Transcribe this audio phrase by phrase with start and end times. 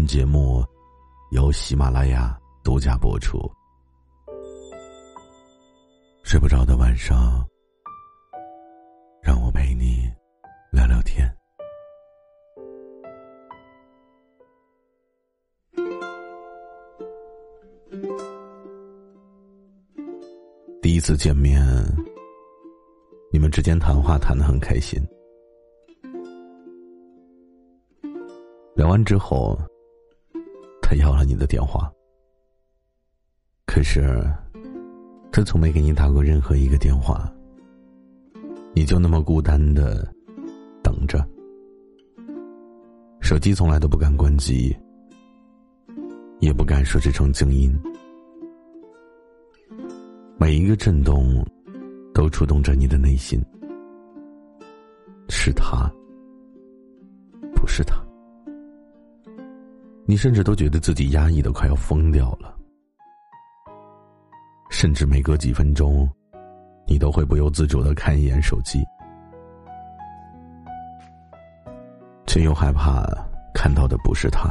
[0.00, 0.64] 本节目
[1.30, 3.38] 由喜马拉雅独家播出。
[6.24, 7.46] 睡不着的晚上，
[9.22, 10.10] 让我陪你
[10.72, 11.30] 聊聊天。
[20.80, 21.62] 第一次见面，
[23.30, 24.98] 你们之间谈话谈得很开心，
[28.74, 29.60] 聊完之后。
[30.90, 31.88] 他要了你的电话，
[33.64, 34.28] 可是
[35.30, 37.32] 他从没给你打过任何一个电话。
[38.74, 40.04] 你就那么孤单的
[40.82, 41.24] 等着，
[43.20, 44.76] 手机从来都不敢关机，
[46.40, 47.72] 也不敢设置成静音，
[50.40, 51.40] 每一个震动
[52.12, 53.40] 都触动着你的内心。
[55.28, 55.88] 是他，
[57.54, 58.04] 不是他。
[60.10, 62.52] 你甚至都觉得自己压抑的快要疯掉了，
[64.68, 66.10] 甚至每隔几分钟，
[66.84, 68.84] 你都会不由自主的看一眼手机，
[72.26, 73.06] 却又害怕
[73.54, 74.48] 看到的不是他。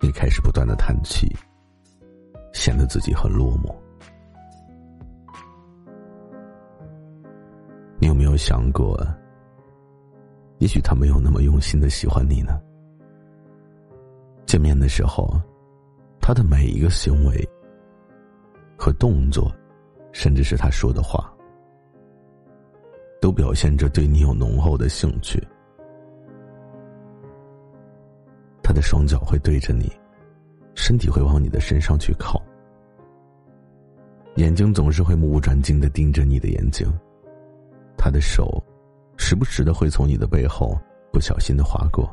[0.00, 1.32] 你开始不断的叹气，
[2.52, 3.72] 显得自己很落寞。
[8.00, 9.00] 你有没有想过，
[10.58, 12.60] 也许他没有那么用心的喜欢你呢？
[14.48, 15.38] 见面的时候，
[16.22, 17.48] 他的每一个行为
[18.78, 19.52] 和动作，
[20.10, 21.30] 甚至是他说的话，
[23.20, 25.38] 都表现着对你有浓厚的兴趣。
[28.62, 29.92] 他的双脚会对着你，
[30.74, 32.42] 身体会往你的身上去靠，
[34.36, 36.90] 眼睛总是会目不转睛的盯着你的眼睛。
[37.98, 38.64] 他的手，
[39.18, 40.74] 时不时的会从你的背后
[41.12, 42.10] 不小心的划过。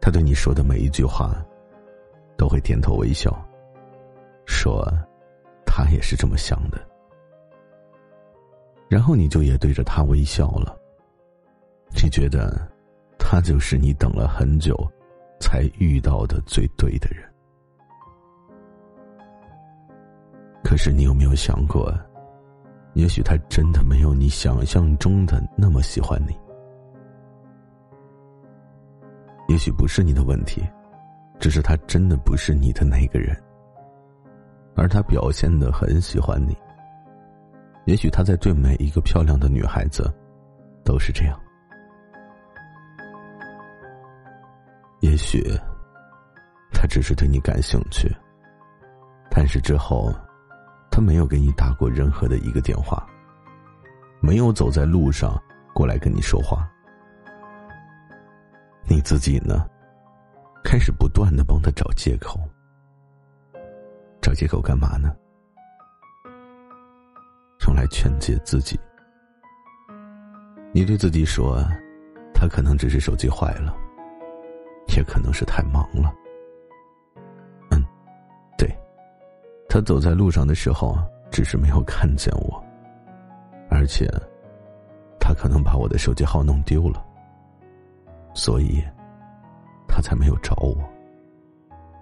[0.00, 1.34] 他对你说的每一句话，
[2.36, 3.30] 都会点头微笑，
[4.46, 4.86] 说
[5.66, 6.80] 他也是这么想的。
[8.88, 10.76] 然后你就也对着他微笑了。
[12.02, 12.68] 你觉得，
[13.18, 14.74] 他就是你等了很久，
[15.38, 17.24] 才遇到的最对的人。
[20.64, 21.92] 可是你有没有想过，
[22.94, 26.34] 也许他真的没有你想象中的那么喜欢你？
[29.50, 30.64] 也许不是你的问题，
[31.40, 33.36] 只是他真的不是你的那个人，
[34.76, 36.56] 而他表现的很喜欢你。
[37.84, 40.08] 也许他在对每一个漂亮的女孩子
[40.84, 41.36] 都是这样。
[45.00, 45.42] 也许
[46.72, 48.08] 他只是对你感兴趣，
[49.32, 50.14] 但是之后
[50.92, 53.04] 他没有给你打过任何的一个电话，
[54.20, 55.36] 没有走在路上
[55.74, 56.70] 过来跟你说话。
[58.86, 59.66] 你自己呢？
[60.62, 62.38] 开始不断的帮他找借口，
[64.20, 65.14] 找借口干嘛呢？
[67.66, 68.78] 用来劝解自己。
[70.72, 71.64] 你对自己说，
[72.34, 73.74] 他可能只是手机坏了，
[74.96, 76.12] 也可能是太忙了。
[77.70, 77.84] 嗯，
[78.58, 78.68] 对，
[79.68, 80.98] 他走在路上的时候，
[81.30, 82.62] 只是没有看见我，
[83.70, 84.06] 而且，
[85.18, 87.04] 他可能把我的手机号弄丢了。
[88.32, 88.82] 所以，
[89.86, 90.76] 他才没有找我。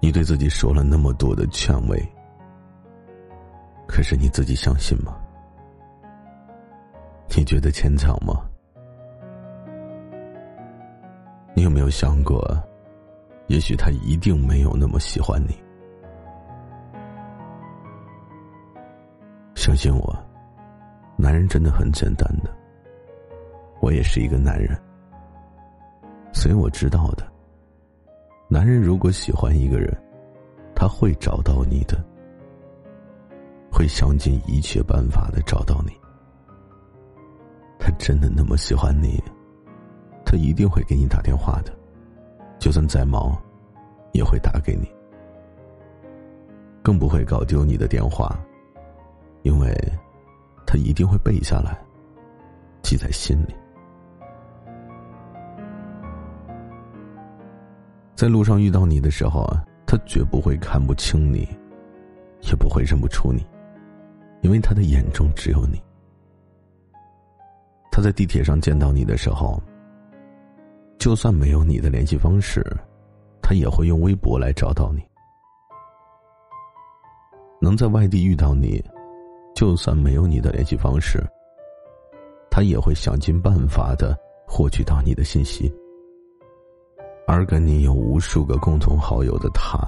[0.00, 1.98] 你对自己说了那么多的劝慰，
[3.86, 5.16] 可是你自己相信吗？
[7.36, 8.44] 你觉得牵强吗？
[11.54, 12.42] 你有没有想过，
[13.46, 15.56] 也许他一定没有那么喜欢你？
[19.54, 20.16] 相信我，
[21.16, 22.50] 男人真的很简单的。
[23.80, 24.78] 我也是一个男人。
[26.46, 27.26] 所以我知道的，
[28.46, 29.92] 男人如果喜欢一个人，
[30.76, 31.98] 他会找到你的，
[33.68, 35.90] 会想尽一切办法的找到你。
[37.80, 39.20] 他真的那么喜欢你，
[40.24, 41.76] 他一定会给你打电话的，
[42.60, 43.36] 就算再忙，
[44.12, 44.88] 也会打给你，
[46.80, 48.38] 更不会搞丢你的电话，
[49.42, 49.76] 因为，
[50.64, 51.76] 他一定会背下来，
[52.82, 53.54] 记在心里。
[58.26, 61.48] 在路上遇到你的时候啊，他绝不会看不清你，
[62.40, 63.46] 也不会认不出你，
[64.40, 65.80] 因为他的眼中只有你。
[67.88, 69.62] 他在地铁上见到你的时候，
[70.98, 72.66] 就算没有你的联系方式，
[73.40, 75.00] 他也会用微博来找到你。
[77.60, 78.84] 能在外地遇到你，
[79.54, 81.22] 就算没有你的联系方式，
[82.50, 84.18] 他也会想尽办法的
[84.48, 85.72] 获取到你的信息。
[87.26, 89.78] 而跟你有无数个共同好友的他，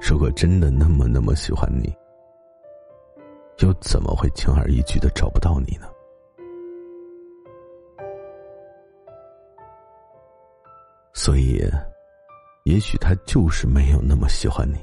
[0.00, 1.94] 如果真的那么那么喜欢你，
[3.58, 5.86] 又怎么会轻而易举的找不到你呢？
[11.12, 11.62] 所以，
[12.64, 14.78] 也许他就是没有那么喜欢你。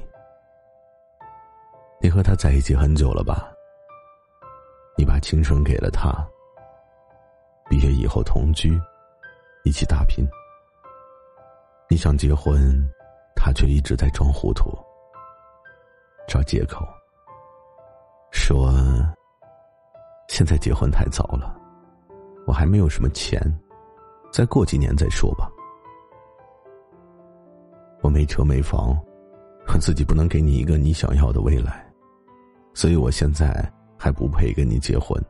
[2.00, 3.52] 你和他在一起很久了吧？
[4.96, 6.10] 你把青春给了他，
[7.68, 8.80] 毕业以后同居，
[9.64, 10.24] 一起打拼。
[11.92, 12.58] 你想结婚，
[13.36, 14.70] 他却一直在装糊涂，
[16.26, 16.82] 找借口，
[18.30, 18.72] 说
[20.26, 21.54] 现在结婚太早了，
[22.46, 23.38] 我还没有什么钱，
[24.32, 25.50] 再过几年再说吧。
[28.00, 28.98] 我没车没房，
[29.66, 31.86] 我自己不能给你一个你想要的未来，
[32.72, 35.22] 所以我现在还不配跟你结婚。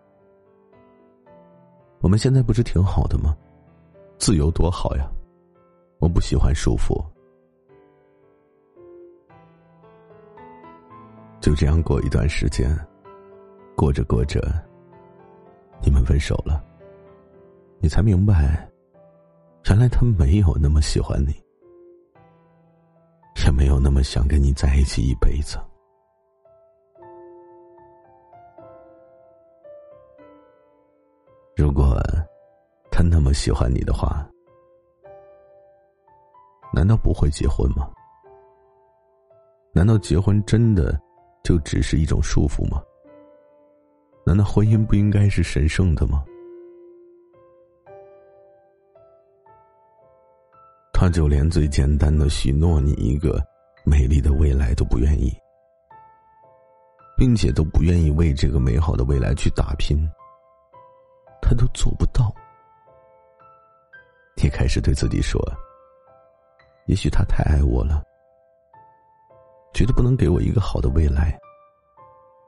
[2.02, 3.36] 我们现在不是挺好的吗？
[4.16, 5.10] 自由多好呀！
[6.02, 7.00] 我不喜欢束缚，
[11.40, 12.76] 就这样过一段时间，
[13.76, 14.42] 过着过着，
[15.80, 16.60] 你们分手了，
[17.78, 18.68] 你才明白，
[19.66, 21.32] 原来他没有那么喜欢你，
[23.46, 25.56] 也没有那么想跟你在一起一辈子。
[31.54, 31.96] 如果
[32.90, 34.28] 他那么喜欢你的话。
[36.72, 37.88] 难道不会结婚吗？
[39.74, 40.98] 难道结婚真的
[41.42, 42.82] 就只是一种束缚吗？
[44.24, 46.24] 难道婚姻不应该是神圣的吗？
[50.92, 53.42] 他就连最简单的许诺你一个
[53.84, 55.32] 美丽的未来都不愿意，
[57.16, 59.98] 并且都不愿意为这个美好的未来去打拼，
[61.42, 62.32] 他都做不到。
[64.36, 65.38] 你开始对自己说。
[66.86, 68.02] 也许他太爱我了，
[69.72, 71.38] 觉得不能给我一个好的未来，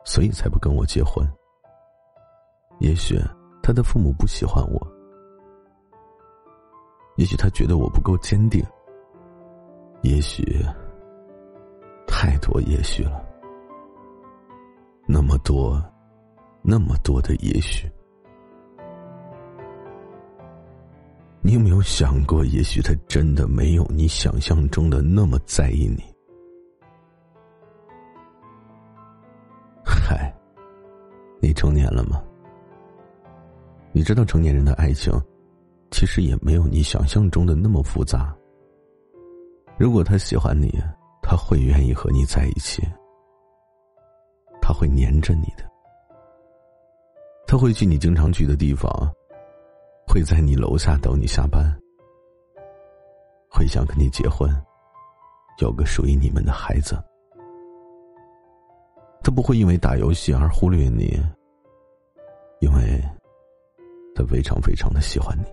[0.04, 1.26] 所以才不跟我结婚。
[2.81, 3.16] 也许
[3.62, 4.86] 他的父母不喜欢我，
[7.16, 8.62] 也许他觉得我不够坚定，
[10.02, 10.44] 也许
[12.06, 13.25] 太多也许了，
[15.06, 15.80] 那么多，
[16.60, 17.88] 那么多的也许。
[21.46, 26.02] 你有没有想过，也许他真的没有你想象中的那么在意你？
[29.85, 30.35] 嗨，
[31.43, 32.25] 你成年了吗？
[33.93, 35.12] 你知道成年人的爱情，
[35.91, 38.35] 其实也没有你想象中的那么复杂。
[39.76, 40.73] 如果他喜欢你，
[41.20, 42.82] 他会愿意和你在一起，
[44.62, 45.70] 他会黏着你的，
[47.47, 48.90] 他会去你经常去的地方。
[50.06, 51.76] 会在你楼下等你下班，
[53.50, 54.49] 会想跟你结婚，
[55.58, 56.96] 有个属于你们的孩子。
[59.23, 61.20] 他不会因为打游戏而忽略你，
[62.61, 63.02] 因为
[64.14, 65.44] 他非常非常的喜欢你，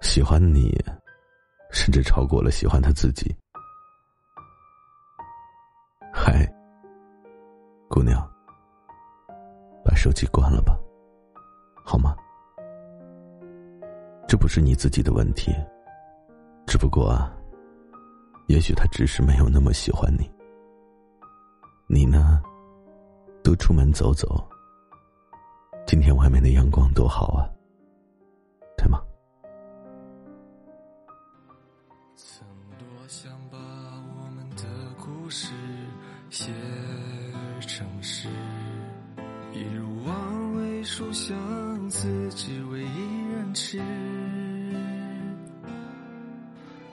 [0.00, 0.76] 喜欢你，
[1.70, 3.34] 甚至超过了喜欢他自己。
[6.12, 6.44] 嗨，
[7.88, 8.20] 姑娘，
[9.84, 10.59] 把手机关了
[14.30, 15.52] 这不是你自己的问题，
[16.64, 17.20] 只不过，
[18.46, 20.30] 也许他只是没有那么喜欢你。
[21.88, 22.40] 你呢，
[23.42, 24.48] 多出门走走。
[25.84, 27.50] 今天外面的阳光多好啊，
[28.78, 29.02] 对吗？
[32.14, 32.46] 曾
[32.78, 34.62] 多想把我们的
[34.96, 35.52] 故事
[36.28, 36.52] 写
[37.62, 38.28] 成诗，
[39.52, 43.19] 一如往尾书相思，只为一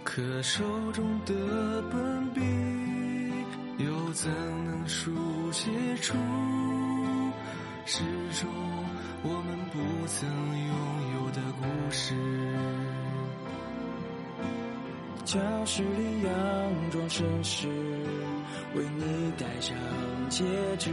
[0.03, 1.33] 可手中的
[1.91, 2.41] 本笔，
[3.77, 4.31] 又怎
[4.65, 5.11] 能书
[5.51, 5.69] 写
[6.01, 6.15] 出
[7.85, 8.01] 始
[8.39, 8.49] 终
[9.21, 10.27] 我们不曾
[10.67, 10.75] 拥
[11.13, 12.15] 有的故事？
[15.25, 17.67] 教室里佯装绅士，
[18.75, 19.75] 为你戴上
[20.29, 20.43] 戒
[20.79, 20.89] 指。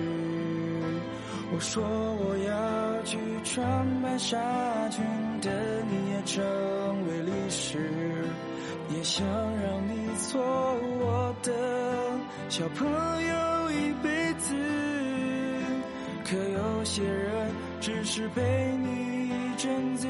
[1.55, 4.37] 我说我要去穿白纱
[4.91, 5.05] 裙，
[5.41, 5.53] 等
[5.89, 6.15] 你也。
[6.27, 6.43] 成
[7.07, 7.79] 为历史，
[8.89, 11.53] 也想让你做我的
[12.49, 14.55] 小朋友一辈子。
[16.25, 20.09] 可有些人只是陪你一阵子。